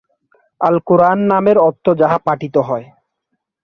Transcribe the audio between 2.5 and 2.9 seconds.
হয়।